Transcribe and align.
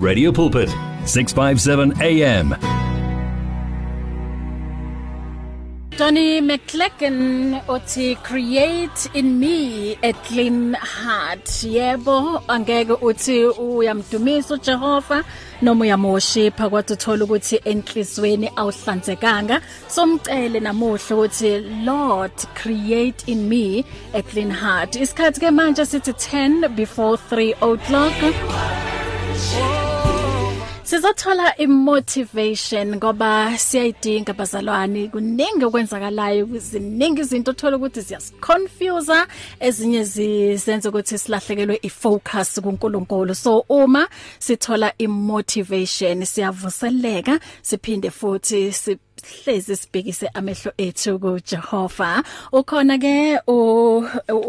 Radio 0.00 0.32
Pulpit 0.32 0.70
657 1.04 1.92
AM 2.00 2.56
Tony 5.90 6.40
McClacken 6.40 7.60
uthi 7.66 8.16
create 8.22 9.10
in 9.12 9.38
me 9.38 9.98
a 10.02 10.14
clean 10.24 10.72
heart. 10.72 11.44
Yebo 11.44 12.42
angeke 12.48 12.96
uthi 13.02 13.44
uyamdumisa 13.58 14.54
uJehova 14.54 15.22
noma 15.60 15.84
uyamoshipha 15.84 16.70
kwathi 16.70 16.92
uthola 16.92 17.24
ukuthi 17.24 17.60
enhlizweni 17.64 18.48
awuhlanzekanga. 18.56 19.60
Somcele 19.88 20.60
namuhla 20.60 21.16
ukuthi 21.16 21.84
Lord 21.84 22.32
create 22.54 23.28
in 23.28 23.50
me 23.50 23.84
a 24.14 24.22
clean 24.22 24.50
heart. 24.50 24.96
Isikhathi 24.96 25.40
ke 25.40 25.50
manje 25.50 25.84
sithi 25.84 26.12
10 26.12 26.74
before 26.74 27.18
3 27.18 27.52
o'clock. 27.60 28.14
Sizothola 30.90 31.56
imotivation 31.56 32.96
ngoba 32.96 33.58
siyayidinga 33.58 34.32
bazalwane. 34.32 35.08
Kuningi 35.08 35.64
okwenzakalayo 35.64 36.46
kuziningi 36.46 37.20
izinto 37.20 37.50
othola 37.50 37.76
ukuthi 37.76 38.00
ziyasiconfuse 38.00 39.18
ezinye 39.60 40.02
zisenza 40.04 40.88
ukuthi 40.88 41.18
silahlekelwe 41.18 41.78
ifocus 41.82 42.60
kuNkulunkulu. 42.60 43.34
So 43.34 43.64
uma 43.68 44.08
sithola 44.38 44.92
imotivation 44.98 46.24
siyavuseleka 46.24 47.38
siphinde 47.62 48.10
futhi 48.10 48.72
sihlezi 49.20 49.76
sibhekise 49.76 50.28
amehlo 50.34 50.72
ethu 50.78 51.18
kuJehova. 51.18 52.22
Ukhona 52.52 52.98
ke 52.98 53.38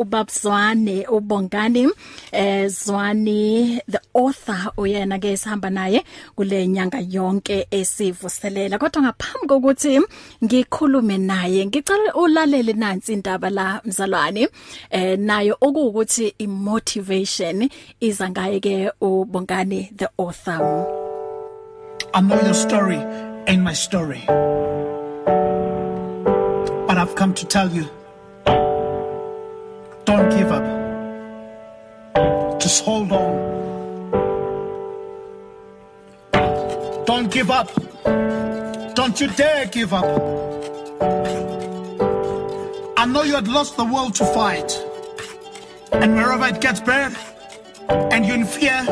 ubabzwane 0.01 1.05
ubongani 1.07 1.87
eh 2.31 2.67
Zwani 2.69 3.79
the 3.87 3.99
author 4.13 4.71
uyena 4.77 5.19
ke 5.19 5.37
sihamba 5.37 5.69
naye 5.69 6.03
kule 6.35 6.67
nyanga 6.67 6.99
yonke 6.99 7.67
esivuselela. 7.71 8.77
Kodwa 8.79 9.01
ngaphambi 9.01 9.47
kokuthi 9.47 10.01
ngikhulume 10.43 11.17
naye 11.17 11.65
ngicela 11.65 12.15
ulalele 12.15 12.73
nansi 12.73 13.13
indaba 13.13 13.49
la 13.49 13.81
mzalwane. 13.85 14.47
Eh 14.89 15.19
nayo 15.19 15.57
okuwukuthi 15.61 16.33
imotivation 16.37 17.69
iza 17.99 18.29
ngaye 18.29 18.59
ke 18.59 18.91
ubongani 19.01 19.91
the 19.97 20.09
author. 20.17 20.87
I 22.13 22.19
know 22.21 22.41
your 22.41 22.53
story. 22.53 23.30
Ain't 23.47 23.61
my 23.61 23.73
story. 23.73 24.23
But 26.87 26.97
I've 26.97 27.15
come 27.15 27.33
to 27.35 27.45
tell 27.45 27.69
you 27.69 27.89
don't 30.05 30.29
give 30.29 30.51
up. 30.51 30.65
Just 32.59 32.83
hold 32.83 33.11
on. 33.11 33.51
Don't 37.05 37.31
give 37.31 37.49
up. 37.49 37.71
Don't 38.93 39.19
you 39.19 39.27
dare 39.29 39.65
give 39.67 39.93
up. 39.93 40.05
I 42.97 43.05
know 43.05 43.23
you 43.23 43.35
had 43.35 43.47
lost 43.47 43.77
the 43.77 43.85
will 43.85 44.11
to 44.11 44.25
fight. 44.25 44.71
And 45.91 46.15
wherever 46.15 46.45
it 46.47 46.61
gets 46.61 46.79
bad 46.79 47.15
and 47.89 48.25
you're 48.25 48.35
in 48.35 48.45
fear, 48.45 48.83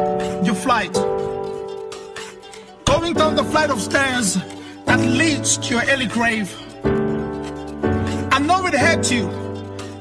you 0.44 0.54
flight. 0.54 0.96
Going 3.10 3.18
down 3.18 3.36
the 3.36 3.44
flight 3.44 3.72
of 3.72 3.82
stairs 3.82 4.38
that 4.86 5.00
leads 5.00 5.58
to 5.58 5.74
your 5.74 5.84
early 5.90 6.06
grave. 6.06 6.56
I 8.32 8.38
know 8.38 8.68
it 8.68 8.76
hurt 8.76 9.10
you, 9.12 9.28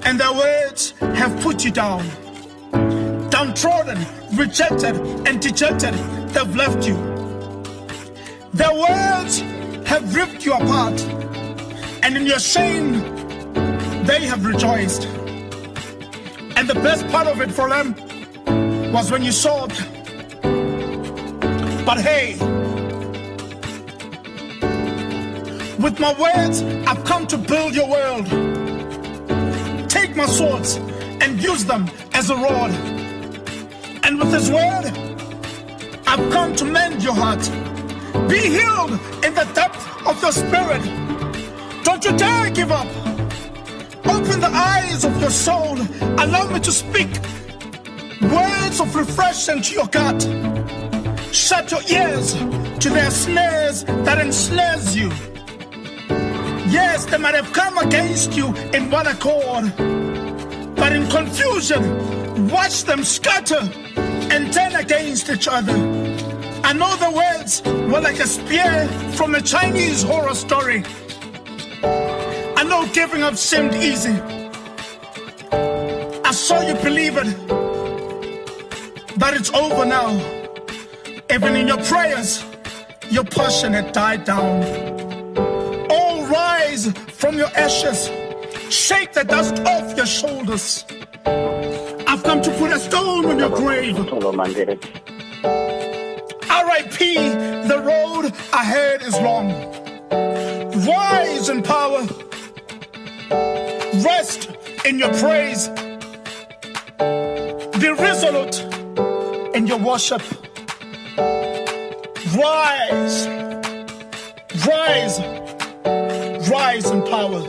and 0.02 0.20
their 0.20 0.30
words 0.34 0.90
have 1.00 1.40
put 1.40 1.64
you 1.64 1.70
down. 1.70 2.06
Downtrodden, 3.30 4.04
rejected, 4.34 4.96
and 5.26 5.40
dejected, 5.40 5.94
they've 6.34 6.54
left 6.54 6.86
you. 6.86 6.96
Their 8.52 8.74
words 8.74 9.40
have 9.88 10.14
ripped 10.14 10.44
you 10.44 10.52
apart, 10.52 11.00
and 12.02 12.14
in 12.14 12.26
your 12.26 12.40
shame, 12.40 12.92
they 14.04 14.26
have 14.26 14.44
rejoiced. 14.44 15.06
And 16.56 16.68
the 16.68 16.78
best 16.82 17.08
part 17.08 17.26
of 17.26 17.40
it 17.40 17.52
for 17.52 17.70
them 17.70 17.94
was 18.92 19.10
when 19.10 19.22
you 19.22 19.32
sobbed. 19.32 19.82
But 21.86 22.00
hey, 22.00 22.36
With 25.78 26.00
my 26.00 26.12
words, 26.18 26.62
I've 26.88 27.04
come 27.04 27.24
to 27.28 27.38
build 27.38 27.72
your 27.72 27.88
world. 27.88 28.26
Take 29.88 30.16
my 30.16 30.26
swords 30.26 30.74
and 31.20 31.40
use 31.40 31.64
them 31.64 31.88
as 32.14 32.30
a 32.30 32.34
rod. 32.34 32.72
And 34.02 34.18
with 34.18 34.32
His 34.32 34.50
word, 34.50 34.86
I've 36.04 36.32
come 36.32 36.56
to 36.56 36.64
mend 36.64 37.04
your 37.04 37.14
heart. 37.14 37.40
Be 38.28 38.40
healed 38.40 38.90
in 39.24 39.34
the 39.34 39.48
depth 39.54 39.86
of 40.04 40.20
your 40.20 40.32
spirit. 40.32 40.82
Don't 41.84 42.04
you 42.04 42.16
dare 42.16 42.50
give 42.50 42.72
up. 42.72 42.88
Open 44.04 44.40
the 44.40 44.50
eyes 44.52 45.04
of 45.04 45.20
your 45.20 45.30
soul. 45.30 45.78
Allow 46.18 46.50
me 46.50 46.58
to 46.58 46.72
speak 46.72 47.08
words 48.20 48.80
of 48.80 48.96
refreshing 48.96 49.62
to 49.62 49.74
your 49.74 49.86
gut. 49.86 50.22
Shut 51.32 51.70
your 51.70 51.82
ears 51.88 52.32
to 52.80 52.90
their 52.90 53.12
snares 53.12 53.84
that 53.84 54.18
ensnares 54.18 54.96
you. 54.96 55.12
Yes, 56.70 57.06
they 57.06 57.16
might 57.16 57.34
have 57.34 57.50
come 57.54 57.78
against 57.78 58.34
you 58.34 58.54
in 58.74 58.90
one 58.90 59.06
accord, 59.06 59.74
but 60.76 60.92
in 60.92 61.08
confusion, 61.08 62.48
watch 62.50 62.84
them 62.84 63.04
scatter 63.04 63.60
and 64.30 64.52
turn 64.52 64.76
against 64.76 65.30
each 65.30 65.48
other. 65.48 65.72
I 66.62 66.74
know 66.74 66.94
the 66.96 67.10
words 67.10 67.62
were 67.64 68.02
like 68.02 68.18
a 68.20 68.26
spear 68.26 68.86
from 69.16 69.34
a 69.34 69.40
Chinese 69.40 70.02
horror 70.02 70.34
story. 70.34 70.84
I 71.82 72.64
know 72.64 72.86
giving 72.92 73.22
up 73.22 73.36
seemed 73.36 73.74
easy. 73.74 74.20
I 76.22 76.32
saw 76.32 76.60
you 76.60 76.74
believe 76.82 77.16
it, 77.16 77.48
that 79.16 79.32
it's 79.32 79.50
over 79.54 79.86
now. 79.86 80.10
Even 81.30 81.56
in 81.56 81.66
your 81.66 81.82
prayers, 81.84 82.44
your 83.08 83.24
passion 83.24 83.72
had 83.72 83.92
died 83.92 84.24
down 84.24 84.97
from 87.18 87.36
your 87.36 87.48
ashes. 87.56 88.10
Shake 88.70 89.12
the 89.12 89.24
dust 89.24 89.58
off 89.66 89.96
your 89.96 90.06
shoulders. 90.06 90.84
I've 92.06 92.22
come 92.22 92.40
to 92.42 92.50
put 92.58 92.70
a 92.70 92.78
stone 92.78 93.26
on 93.26 93.38
your 93.38 93.50
grave. 93.50 93.98
R.I.P. 96.48 97.14
The 97.68 97.82
road 97.84 98.32
ahead 98.52 99.02
is 99.02 99.14
long. 99.20 99.50
Rise 100.86 101.48
in 101.48 101.62
power. 101.62 102.06
Rest 104.04 104.50
in 104.84 105.00
your 105.00 105.12
praise. 105.14 105.68
Be 107.80 107.90
resolute 107.90 108.60
in 109.56 109.66
your 109.66 109.78
worship. 109.78 110.22
Rise. 112.36 113.26
Rise 114.66 115.47
rise 116.58 116.90
in 116.90 117.02
power. 117.02 117.42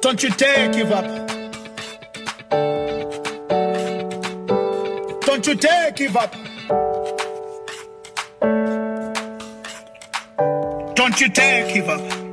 Don't 0.00 0.22
you 0.22 0.30
dare 0.42 0.68
give 0.78 0.92
up. 0.92 1.06
Don't 5.28 5.46
you 5.46 5.54
dare 5.54 5.90
give 5.92 6.16
up. 6.16 6.32
Don't 10.94 11.20
you 11.20 11.28
dare 11.28 11.72
give 11.72 11.88
up. 11.88 12.25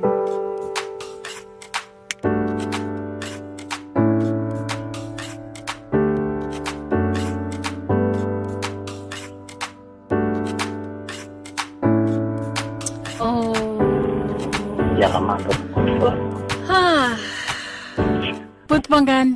Butbongani, 18.98 19.36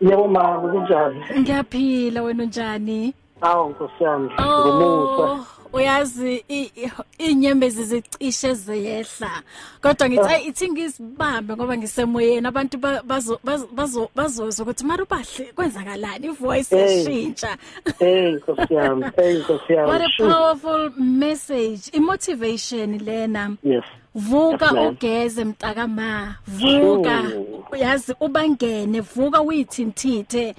yebo 0.00 0.28
ma 0.28 0.60
kunjani 0.60 1.24
ngiyaphila 1.40 2.22
wena 2.22 2.42
unjani? 2.42 3.14
awu 3.40 3.70
nkosi 3.70 4.04
yami 4.04 4.30
ngumusa 4.34 5.22
Oh, 5.22 5.46
uyazi 5.72 6.44
i- 6.48 6.70
i- 6.76 6.90
inyembezi 7.18 7.84
zicishe 7.84 8.54
ziyehla. 8.54 9.30
Kodwa 9.82 10.08
ngithi 10.08 10.28
ayi 10.34 10.46
ithi 10.46 10.70
ngisibambe 10.70 11.54
ngoba 11.56 11.76
ngisemoyeni 11.76 12.46
abantu 12.46 12.78
ba- 12.78 13.02
bazo 13.02 13.38
bazo- 13.44 13.68
bazo 13.74 14.08
bazozwa 14.14 14.62
ukuthi 14.64 14.84
mara 14.86 15.04
ubahle 15.04 15.52
kwenzakalani 15.54 16.26
ivoice 16.26 16.76
Hey. 16.76 16.98
yashintsha. 16.98 17.56
hey 17.98 18.32
nkosi 18.36 18.74
yami 18.74 19.04
hey 19.16 19.38
nkosi 19.38 19.72
What 19.72 20.00
a 20.00 20.04
yami 20.04 20.12
Shoo. 20.16 20.28
powerful 20.28 20.90
message. 20.96 21.90
Imotivation 21.92 22.98
lena. 22.98 23.56
yes 23.62 23.84
vuka 24.16 24.88
ugeze 24.88 25.44
mntakama. 25.44 26.34
Vuka. 26.46 27.22
Sure. 27.22 27.80
yazi 27.80 28.14
ubangene 28.20 29.00
vuka 29.00 29.42
uyithintithe. 29.42 30.54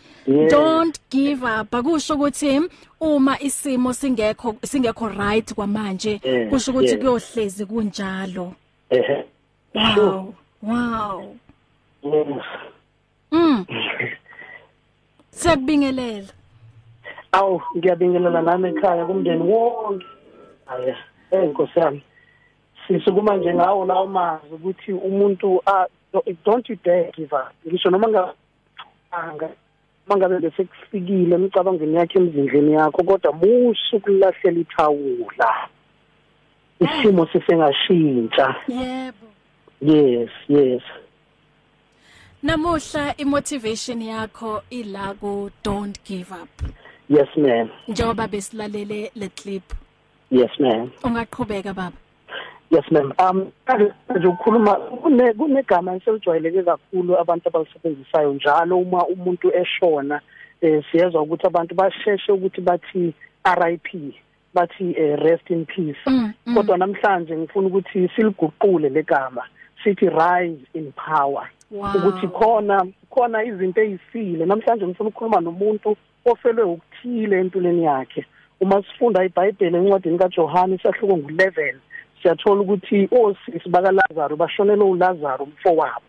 Don't 0.49 0.99
give 1.09 1.43
up. 1.43 1.75
Akusho 1.75 2.15
ukuthi 2.15 2.61
uma 2.99 3.39
isimo 3.39 3.93
singekho 3.93 4.55
singekho 4.63 5.09
right 5.09 5.53
kwamanje 5.53 6.19
kusho 6.49 6.71
ukuthi 6.71 6.97
kuyohlezi 6.97 7.65
kunjalo. 7.65 8.53
Ehe. 8.89 9.25
Wow 9.75 10.33
wow. 10.61 11.35
Mm. 13.31 13.65
Sekubingelela. 15.31 16.27
Awu 17.31 17.61
ngiyabingelela 17.77 18.41
nami 18.41 18.69
ekhaya 18.69 19.05
kumndeni 19.05 19.43
wonke. 19.43 20.05
Hayi 20.65 21.47
nkosi 21.47 21.79
yami 21.79 22.01
sisukuma 22.87 23.35
nje 23.37 23.53
ngawo 23.53 23.85
lawo 23.85 24.07
mazwi 24.07 24.49
ukuthi 24.51 24.93
umuntu 24.93 25.61
don't 26.45 26.69
you 26.69 26.77
dare 26.83 27.11
give 27.15 27.33
up. 27.33 27.53
Ngisho 27.67 27.89
noma 27.89 28.07
nganga 28.07 29.49
mangabe 30.07 30.39
bese 30.39 30.63
kufikile 30.63 31.35
emicabangweni 31.35 31.95
yakhe 31.95 32.19
emzindleni 32.19 32.73
yakho 32.73 33.03
kodwa 33.03 33.33
musu 33.33 33.99
kulahlela 33.99 34.59
ithawula. 34.59 35.69
Isimo 36.79 37.27
sisengashintsha 37.27 38.55
yebo. 38.67 39.27
Yes 39.81 40.29
yes. 40.47 40.81
Namuhla 42.43 43.17
imotivation 43.17 44.01
yakho 44.01 44.61
ila 44.69 45.13
ku 45.19 45.51
don't 45.63 45.99
give 46.05 46.31
up. 46.31 46.49
Yes 47.09 47.27
ma'am. 47.37 47.69
Njengoba 47.87 48.27
besilalele 48.27 49.11
le 49.15 49.29
clip. 49.29 49.73
Yes 50.31 50.59
ma'am. 50.59 50.91
Ungaqhubeka 51.03 51.73
baba. 51.73 51.97
Yes 52.69 52.83
ma'am. 52.91 53.13
Um 53.19 53.51
nje 54.15 54.27
ukukhuluma 54.27 54.75
kune 54.75 55.33
kunegama 55.33 55.95
eselijwayeleke 55.95 56.63
kakhulu 56.63 57.19
abantu 57.19 57.47
abalisebenzisayo 57.47 58.33
njalo 58.33 58.77
uma 58.79 59.07
umuntu 59.07 59.51
eshona 59.55 60.21
eh 60.61 60.83
siyezwa 60.91 61.21
ukuthi 61.21 61.47
abantu 61.47 61.75
basheshe 61.75 62.31
ukuthi 62.31 62.61
bathi 62.61 63.13
RIP 63.59 64.13
bathi 64.53 64.95
eh, 64.97 65.17
rest 65.19 65.49
in 65.49 65.65
peace. 65.65 65.99
Mm, 66.05 66.33
mm. 66.45 66.55
Kodwa 66.55 66.77
namhlanje 66.77 67.37
ngifuna 67.37 67.67
ukuthi 67.67 68.09
siliguqule 68.15 68.89
legama 68.89 69.43
sithi 69.83 70.09
rise 70.09 70.67
in 70.73 70.91
power. 70.91 71.49
Ukuthi 71.71 72.27
khona 72.27 72.85
khona 73.09 73.43
izinto 73.43 73.81
ezifile 73.81 74.45
namhlanje 74.45 74.87
ngifuna 74.87 75.09
ukukhuluma 75.09 75.41
nomuntu 75.41 75.97
ofelwe 76.25 76.63
ukuthile 76.63 77.39
empilweni 77.39 77.83
yakhe 77.83 78.25
uma 78.59 78.83
sifunda 78.83 79.25
iBhayibheli 79.25 79.77
encwadini 79.77 80.17
kaJohane 80.17 80.75
isahluko 80.75 81.13
ngo11 81.13 81.75
siyathola 82.21 82.61
ukuthi 82.61 83.09
osisi 83.11 83.69
baka 83.69 83.91
Lazarus 83.91 84.37
bashonela 84.39 84.85
uLazarus 84.85 85.47
umfowabo 85.47 86.05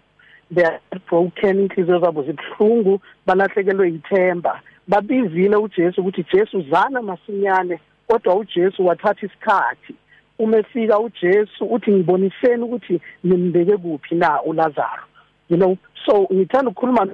they 0.54 0.64
are 0.64 0.80
broken 1.10 1.60
inhliziyo 1.60 1.98
zabo 2.00 2.22
zibhlungu 2.22 3.00
balahlekelwe 3.26 3.88
ithemba. 3.88 4.60
Babizile 4.88 5.56
uJesu 5.56 6.00
ukuthi 6.00 6.26
Jesu 6.32 6.62
zana 6.70 7.02
masinyane. 7.02 7.80
Kodwa 8.06 8.34
uJesu 8.34 8.86
wathatha 8.86 9.26
isikhathi. 9.26 9.94
Uma 10.38 10.56
efika 10.58 10.98
uJesu 10.98 11.64
uthi 11.64 11.90
ngiboniseni 11.90 12.62
ukuthi 12.62 13.00
nimbeke 13.24 13.76
kuphi 13.76 14.14
na 14.14 14.42
uLazarus 14.42 15.08
you 15.48 15.56
know 15.56 15.76
so 16.06 16.28
ngithanda 16.32 16.70
ukukhuluma 16.70 17.08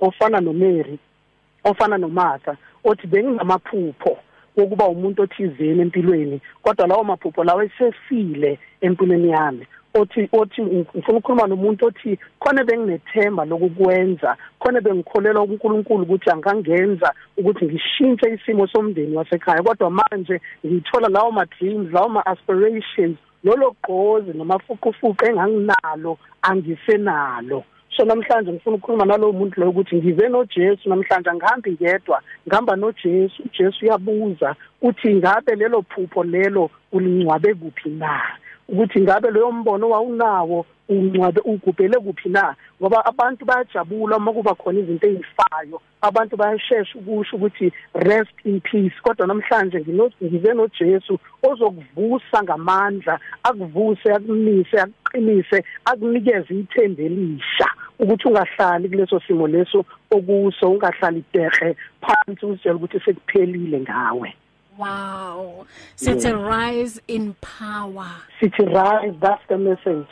ofana 0.00 0.40
noMary 0.40 0.98
ofana 1.64 1.98
noMartha 1.98 2.56
othi 2.84 3.06
bengingamaphupho. 3.06 4.18
Wokuba 4.60 4.88
umuntu 4.88 5.22
othizeni 5.22 5.80
empilweni 5.82 6.40
kodwa 6.62 6.86
lawo 6.86 7.04
maphupho 7.04 7.44
lawo 7.44 7.62
esefile 7.62 8.58
empilweni 8.80 9.28
yami. 9.30 9.66
Othi 9.94 10.28
othi 10.32 10.62
ngifuna 10.62 11.18
ukukhuluma 11.18 11.46
nomuntu 11.46 11.86
othi 11.86 12.18
khona 12.40 12.64
benginethemba 12.64 13.44
lokukwenza 13.44 14.36
khona 14.60 14.80
bengikholela 14.80 15.40
uNkulunkulu 15.40 16.02
ukuthi 16.02 16.30
angangenza 16.30 17.12
ukuthi 17.36 17.64
ngishintshe 17.64 18.34
isimo 18.34 18.66
somndeni 18.66 19.16
wasekhaya. 19.16 19.62
Kodwa 19.62 19.90
manje 19.90 20.40
ngithola 20.66 21.08
lawo 21.08 21.30
ma 21.32 21.44
dreams 21.44 21.92
lawo 21.92 22.08
ma 22.08 22.26
aspirations 22.26 23.16
lolo 23.44 23.74
gqozi 23.82 24.32
namafuqufuqu 24.38 25.24
enganginalo 25.26 26.18
angisenalo. 26.42 27.64
So 27.96 28.04
namhlanje 28.04 28.52
ngifuna 28.52 28.76
ukukhuluma 28.76 29.04
nalowo 29.04 29.32
muntu 29.32 29.60
lo 29.60 29.70
ukuthi 29.70 29.96
ngize 29.96 30.28
noJesu 30.28 30.88
namhlanje 30.88 31.30
angihambi 31.30 31.70
ngedwa 31.72 32.22
ngihamba 32.46 32.76
noJesu 32.76 33.42
uJesu 33.42 33.84
uyabuza 33.84 34.54
uthi 34.82 35.14
ngabe 35.14 35.54
lelo 35.54 35.82
phupho 35.82 36.24
lelo 36.24 36.70
ulincwabe 36.92 37.54
kuphi 37.54 37.90
na? 37.90 38.20
Ukuthi 38.68 39.00
ngabe 39.00 39.30
leyo 39.30 39.52
mbono 39.52 39.88
wawunawo 39.88 40.66
uncwabe 40.88 41.40
ugubhele 41.44 41.96
kuphi 41.98 42.28
na? 42.28 42.54
Ngoba 42.80 43.04
abantu 43.04 43.44
bayajabula 43.44 44.16
uma 44.16 44.32
kuba 44.32 44.54
khona 44.54 44.80
izinto 44.80 45.06
ezifayo. 45.06 45.80
Abantu 46.00 46.36
bayashesha 46.36 46.98
ukusho 46.98 47.36
ukuthi 47.36 47.72
rest 47.94 48.34
in 48.44 48.60
peace. 48.60 48.94
Kodwa 49.02 49.26
namhlanje 49.26 49.80
ngize 49.80 50.54
noJesu 50.54 51.18
ozokuvusa 51.42 52.42
ngamandla 52.42 53.20
akuvuse 53.42 54.12
akumise 54.12 54.80
akuqinise 54.80 55.64
akunikeze 55.84 56.54
ithemba 56.54 57.02
elisha 57.02 57.68
ukuthi 57.98 58.28
ungahlali 58.28 58.88
kuleso 58.88 59.20
simo 59.20 59.46
leso 59.48 59.84
okuso 60.10 60.70
ungahlali 60.70 61.24
dehe 61.32 61.76
phansi 62.00 62.46
uzitshela 62.46 62.76
ukuthi 62.76 63.00
sekuphelile 63.00 63.80
ngawe. 63.80 64.34
Wow. 64.78 65.66
Sithi 65.96 66.32
rise 66.32 67.00
in 67.08 67.34
power. 67.40 68.10
Sithi 68.40 68.72
rise 68.72 69.14
that's 69.20 69.42
the 69.48 69.58
message. 69.58 70.08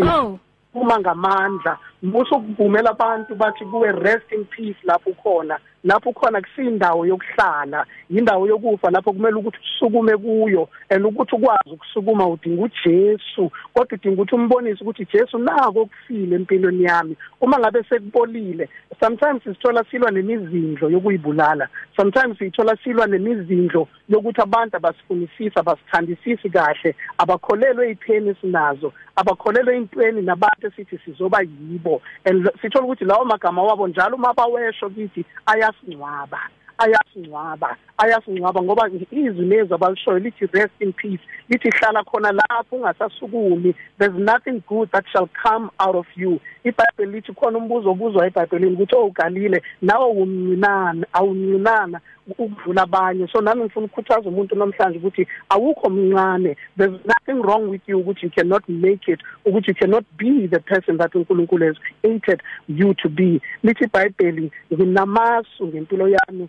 Oh. 0.00 0.38
Uma 0.74 0.98
ngamandla. 0.98 1.78
Muso 2.02 2.40
kuvumela 2.40 2.90
abantu 2.90 3.34
bathi 3.34 3.64
kuwe 3.64 3.92
rest 3.92 4.32
in 4.32 4.44
peace 4.44 4.76
lapho 4.84 5.14
khona 5.22 5.58
lapho 5.84 6.12
khona 6.12 6.40
kusindawo 6.40 7.06
yokuhlala 7.06 7.86
indawo 8.10 8.46
yokufa 8.46 8.90
lapho 8.90 9.12
kumele 9.12 9.36
ukuthi 9.36 9.58
usukume 9.58 10.16
kuyo 10.16 10.68
and 10.90 11.06
ukuthi 11.06 11.36
ukwazi 11.36 11.70
ukusukuma 11.70 12.28
udinga 12.28 12.62
uJesu. 12.62 13.50
Kodwa 13.74 13.98
udinga 13.98 14.22
ukuthi 14.22 14.34
umbonise 14.34 14.84
ukuthi 14.84 15.06
Jesu 15.12 15.38
nako 15.38 15.80
okufile 15.80 16.36
empilweni 16.36 16.84
yami. 16.84 17.16
Uma 17.40 17.58
ngabe 17.58 17.82
sekubolile 17.88 18.68
sometimes 19.00 19.42
sithola 19.44 19.84
silwa 19.90 20.10
nemizindlo 20.10 20.90
yokuyibulala. 20.90 21.68
Sometimes 21.96 22.38
sithola 22.38 22.76
silwa 22.84 23.06
nemizindlo 23.06 23.88
yokuthi 24.08 24.40
abantu 24.40 24.76
abasifunisisa 24.76 25.60
abasithandisisi 25.60 26.50
kahle 26.50 26.94
abakholelwe 27.18 27.90
ezipheni 27.90 28.34
sinazo 28.40 28.92
abakholelwe 29.16 29.76
intweni 29.76 30.22
nabantu 30.22 30.66
esithi 30.66 30.98
sizoba 31.04 31.40
yibo. 31.42 32.02
And 32.24 32.50
sithola 32.62 32.84
ukuthi 32.84 33.04
lawo 33.04 33.24
magama 33.24 33.62
wabo 33.62 33.88
njalo 33.88 34.16
uma 34.16 34.34
bawesho 34.34 34.90
kithi 34.90 35.24
ayasingcwaba 35.70 36.40
ayasingcwaba 36.78 37.76
ayasingcwaba 37.98 38.62
ngoba 38.62 38.88
izwi 39.10 39.44
lezi 39.44 39.74
abalishoyo 39.74 40.18
lithi 40.18 40.46
rest 40.46 40.72
in 40.80 40.92
peace 40.92 41.20
lithi 41.48 41.70
hlala 41.70 42.04
khona 42.04 42.32
lapho 42.32 42.76
ungasasukumi 42.76 43.74
there's 43.98 44.18
nothing 44.18 44.62
good 44.68 44.90
that 44.90 45.04
shall 45.12 45.28
come 45.42 45.70
out 45.78 45.96
of 45.96 46.06
you. 46.16 46.40
iBhayibheli 46.64 47.12
lithi 47.12 47.32
khona 47.32 47.58
umbuzo 47.58 47.90
obuzwa 47.90 48.26
eBhayibhelini 48.26 48.74
ukuthi 48.74 48.96
oh 48.96 49.10
Galile 49.10 49.62
nawe 49.82 50.06
umncinana 50.06 51.06
awuncinana 51.12 52.00
ukudlula 52.38 52.82
abanye. 52.82 53.28
So 53.32 53.40
nami 53.40 53.64
ngifuna 53.64 53.86
ukukhuthaza 53.86 54.28
umuntu 54.28 54.56
namhlanje 54.56 54.98
ukuthi 54.98 55.26
awukho 55.48 55.90
mncane. 55.90 56.56
There's 56.76 57.00
nothing 57.04 57.42
wrong 57.42 57.68
with 57.68 57.82
you 57.86 57.98
ukuthi 57.98 58.22
you 58.22 58.30
cannot 58.30 58.68
make 58.68 59.08
it 59.08 59.20
ukuthi 59.46 59.68
you 59.68 59.74
cannot 59.74 60.04
be 60.16 60.46
the 60.46 60.60
person 60.60 60.96
that 60.98 61.14
uNkulunkulu 61.14 61.66
has 61.66 61.76
created 61.78 62.42
you 62.68 62.94
to 62.94 63.08
be. 63.08 63.40
Lithi 63.64 63.84
iBhayibheli 63.84 64.52
nginamasu 64.72 65.66
ngempilo 65.66 66.08
yami 66.08 66.48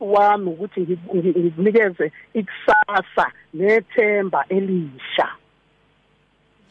wami 0.00 0.46
ukuthi 0.50 0.80
ngikunikeze 1.16 2.12
ikusasa 2.34 3.32
nethemba 3.54 4.44
elisha. 4.48 5.28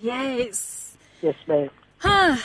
Yes. 0.02 0.98
Yes 1.22 1.36
ma'am. 1.48 1.70
Ha 1.98 2.38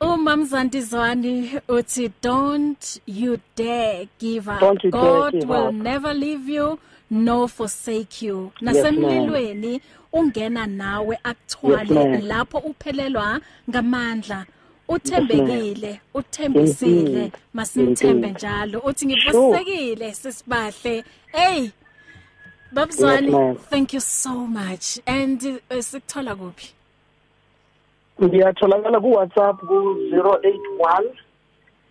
umamzanti 0.00 0.80
Zwani 0.82 1.60
uthi 1.68 2.10
don't 2.22 3.00
you 3.06 3.38
dare 3.56 4.08
give 4.18 4.48
up 4.48 4.60
Don't 4.60 4.82
you 4.84 4.90
dare 4.90 5.02
God 5.02 5.32
give 5.32 5.48
will 5.48 5.66
up. 5.68 5.74
never 5.74 6.14
leave 6.14 6.48
you 6.48 6.78
nor 7.10 7.48
forsake 7.48 8.22
you 8.22 8.52
Yes, 8.60 8.62
nasemlilweni 8.76 9.80
ungena 10.12 10.66
nawe 10.66 11.18
akuthwale 11.24 11.94
Yes, 11.94 12.20
ma'am. 12.20 12.26
lapho 12.28 12.58
uphelelwa 12.58 13.40
ngamandla 13.70 14.46
uthembekile 14.88 16.00
uthembisile 16.14 17.00
Indeed. 17.00 17.32
masimthembe 17.54 18.28
Indeed. 18.28 18.36
njalo 18.36 18.78
uthi 18.78 19.06
ngivusekile 19.06 20.14
sisibahle 20.14 21.04
hey 21.32 21.68
babzwani 22.72 23.26
Yes, 23.26 23.34
ma'am. 23.34 23.56
thank 23.70 23.94
you 23.94 24.00
so 24.00 24.30
much 24.34 24.98
and 25.06 25.44
uh, 25.44 25.80
sikuthola 25.80 26.34
kuphi 26.36 26.72
ngiyatholakala 28.22 29.00
ku 29.00 29.10
WhatsApp 29.16 29.56
ku 29.66 29.96
081 30.12 31.14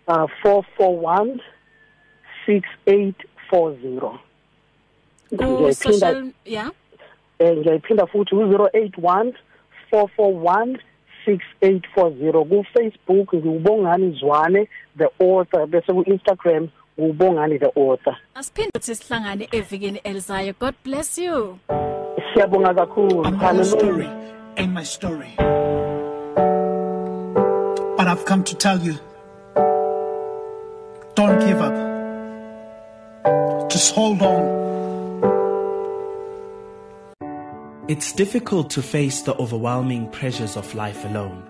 uh 0.08 0.26
441 0.42 1.40
6840 2.46 4.18
ku 5.30 5.36
Ngiyayiphinda- 5.36 5.74
social 5.74 6.32
yeah 6.44 6.70
eh 7.38 7.56
ngiyayiphinda 7.56 8.06
futhi 8.06 8.30
ku 8.34 8.42
081 8.42 9.32
441 9.92 10.78
6840 11.26 12.48
ku 12.48 12.64
Facebook 12.74 13.28
ngubongani 13.34 14.18
Zwane 14.20 14.68
the 14.96 15.08
author 15.20 15.66
bese 15.66 15.92
ku 15.92 16.02
Instagram 16.06 16.68
ubongani 16.98 17.58
the 17.58 17.70
author 17.76 18.16
Asiphinde 18.34 18.70
uthi 18.76 18.94
sihlangane 18.94 19.48
evikini 19.52 19.98
elizayo. 20.04 20.54
God 20.58 20.74
bless 20.84 21.18
you. 21.18 21.58
siyabonga 22.34 22.74
kakhulu 22.74 23.24
I'm 23.26 23.38
not 23.38 23.56
a 23.60 23.64
story 23.64 24.04
hallelujah 24.06 24.56
in 24.56 24.72
my 24.74 24.82
story. 24.84 25.32
But 28.00 28.08
I've 28.08 28.24
come 28.24 28.44
to 28.44 28.54
tell 28.54 28.78
you 28.78 28.98
don't 31.16 31.38
give 31.40 31.60
up. 31.60 31.74
Just 33.70 33.92
hold 33.94 34.22
on. 34.22 34.40
It's 37.88 38.12
difficult 38.12 38.70
to 38.70 38.80
face 38.80 39.20
the 39.20 39.34
overwhelming 39.36 40.10
pressures 40.12 40.56
of 40.56 40.74
life 40.74 41.04
alone. 41.04 41.44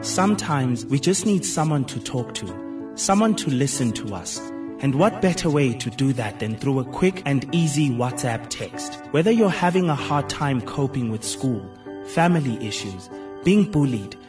Sometimes 0.00 0.84
we 0.84 0.98
just 0.98 1.26
need 1.26 1.44
someone 1.44 1.84
to 1.84 2.00
talk 2.00 2.34
to, 2.34 2.92
someone 2.96 3.36
to 3.36 3.48
listen 3.48 3.92
to 3.92 4.16
us. 4.16 4.40
And 4.80 4.96
what 4.96 5.22
better 5.22 5.48
way 5.48 5.74
to 5.74 5.90
do 5.90 6.12
that 6.14 6.40
than 6.40 6.56
through 6.56 6.80
a 6.80 6.84
quick 6.86 7.22
and 7.24 7.48
easy 7.54 7.88
WhatsApp 7.88 8.48
text? 8.48 8.96
Whether 9.12 9.30
you're 9.30 9.48
having 9.48 9.88
a 9.88 9.94
hard 9.94 10.28
time 10.28 10.60
coping 10.60 11.08
with 11.08 11.22
school, 11.22 11.64
family 12.08 12.56
issues, 12.66 13.08
being 13.44 13.70
bullied, 13.70 14.16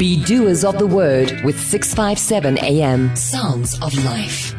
Be 0.00 0.16
doers 0.24 0.64
of 0.64 0.78
the 0.78 0.86
word 0.86 1.44
with 1.44 1.60
657 1.60 2.56
AM. 2.64 3.14
Sounds 3.14 3.78
of 3.82 3.92
life. 4.02 4.54